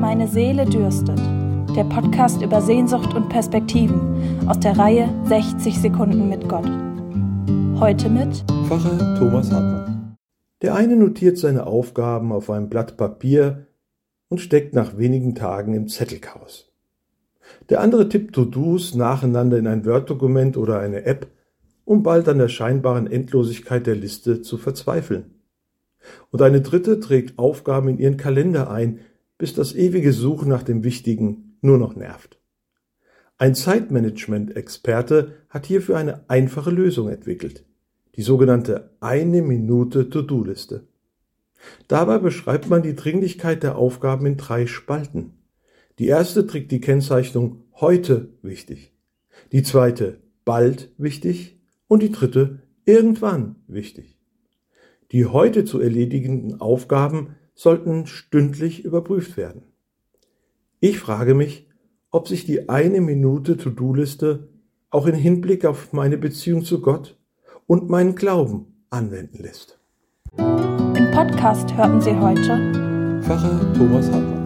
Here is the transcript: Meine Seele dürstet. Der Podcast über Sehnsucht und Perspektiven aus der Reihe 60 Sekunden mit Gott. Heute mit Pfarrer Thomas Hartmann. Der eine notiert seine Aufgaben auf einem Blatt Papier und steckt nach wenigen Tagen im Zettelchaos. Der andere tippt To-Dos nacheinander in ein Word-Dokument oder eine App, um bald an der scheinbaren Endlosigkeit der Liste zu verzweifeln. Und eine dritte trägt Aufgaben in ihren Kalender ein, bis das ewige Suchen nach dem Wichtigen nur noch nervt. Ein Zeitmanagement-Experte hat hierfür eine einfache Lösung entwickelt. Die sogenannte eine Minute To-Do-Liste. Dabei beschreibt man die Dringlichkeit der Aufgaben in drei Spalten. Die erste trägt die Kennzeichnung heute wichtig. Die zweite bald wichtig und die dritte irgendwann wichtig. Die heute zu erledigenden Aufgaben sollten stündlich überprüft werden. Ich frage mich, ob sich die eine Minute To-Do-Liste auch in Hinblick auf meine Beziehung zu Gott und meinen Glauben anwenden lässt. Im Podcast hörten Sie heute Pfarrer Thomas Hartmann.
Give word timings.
Meine 0.00 0.28
Seele 0.28 0.64
dürstet. 0.64 1.18
Der 1.74 1.82
Podcast 1.82 2.40
über 2.40 2.62
Sehnsucht 2.62 3.14
und 3.14 3.28
Perspektiven 3.28 4.48
aus 4.48 4.60
der 4.60 4.78
Reihe 4.78 5.12
60 5.24 5.76
Sekunden 5.76 6.28
mit 6.28 6.48
Gott. 6.48 6.70
Heute 7.80 8.08
mit 8.08 8.44
Pfarrer 8.68 9.18
Thomas 9.18 9.50
Hartmann. 9.50 10.16
Der 10.62 10.76
eine 10.76 10.94
notiert 10.94 11.36
seine 11.36 11.66
Aufgaben 11.66 12.30
auf 12.30 12.48
einem 12.48 12.68
Blatt 12.68 12.96
Papier 12.96 13.66
und 14.28 14.40
steckt 14.40 14.72
nach 14.72 14.98
wenigen 14.98 15.34
Tagen 15.34 15.74
im 15.74 15.88
Zettelchaos. 15.88 16.72
Der 17.68 17.80
andere 17.80 18.08
tippt 18.08 18.36
To-Dos 18.36 18.94
nacheinander 18.94 19.58
in 19.58 19.66
ein 19.66 19.84
Word-Dokument 19.84 20.56
oder 20.56 20.78
eine 20.78 21.06
App, 21.06 21.26
um 21.84 22.04
bald 22.04 22.28
an 22.28 22.38
der 22.38 22.48
scheinbaren 22.48 23.08
Endlosigkeit 23.08 23.84
der 23.84 23.96
Liste 23.96 24.42
zu 24.42 24.58
verzweifeln. 24.58 25.34
Und 26.30 26.40
eine 26.40 26.60
dritte 26.60 27.00
trägt 27.00 27.36
Aufgaben 27.36 27.88
in 27.88 27.98
ihren 27.98 28.16
Kalender 28.16 28.70
ein, 28.70 29.00
bis 29.38 29.54
das 29.54 29.74
ewige 29.74 30.12
Suchen 30.12 30.48
nach 30.48 30.62
dem 30.62 30.84
Wichtigen 30.84 31.56
nur 31.60 31.78
noch 31.78 31.96
nervt. 31.96 32.38
Ein 33.38 33.54
Zeitmanagement-Experte 33.54 35.34
hat 35.48 35.66
hierfür 35.66 35.96
eine 35.96 36.28
einfache 36.28 36.70
Lösung 36.70 37.08
entwickelt. 37.08 37.64
Die 38.16 38.22
sogenannte 38.22 38.90
eine 38.98 39.42
Minute 39.42 40.10
To-Do-Liste. 40.10 40.88
Dabei 41.86 42.18
beschreibt 42.18 42.68
man 42.68 42.82
die 42.82 42.96
Dringlichkeit 42.96 43.62
der 43.62 43.76
Aufgaben 43.76 44.26
in 44.26 44.36
drei 44.36 44.66
Spalten. 44.66 45.34
Die 46.00 46.06
erste 46.06 46.46
trägt 46.46 46.72
die 46.72 46.80
Kennzeichnung 46.80 47.62
heute 47.74 48.28
wichtig. 48.42 48.92
Die 49.52 49.62
zweite 49.62 50.18
bald 50.44 50.92
wichtig 50.98 51.60
und 51.86 52.02
die 52.02 52.12
dritte 52.12 52.60
irgendwann 52.84 53.56
wichtig. 53.66 54.18
Die 55.12 55.26
heute 55.26 55.64
zu 55.64 55.80
erledigenden 55.80 56.60
Aufgaben 56.60 57.36
sollten 57.58 58.06
stündlich 58.06 58.84
überprüft 58.84 59.36
werden. 59.36 59.62
Ich 60.78 61.00
frage 61.00 61.34
mich, 61.34 61.66
ob 62.12 62.28
sich 62.28 62.46
die 62.46 62.68
eine 62.68 63.00
Minute 63.00 63.56
To-Do-Liste 63.56 64.48
auch 64.90 65.06
in 65.06 65.16
Hinblick 65.16 65.64
auf 65.64 65.92
meine 65.92 66.18
Beziehung 66.18 66.64
zu 66.64 66.80
Gott 66.80 67.18
und 67.66 67.90
meinen 67.90 68.14
Glauben 68.14 68.84
anwenden 68.90 69.42
lässt. 69.42 69.76
Im 70.36 71.10
Podcast 71.12 71.76
hörten 71.76 72.00
Sie 72.00 72.14
heute 72.14 73.20
Pfarrer 73.22 73.72
Thomas 73.74 74.06
Hartmann. 74.06 74.37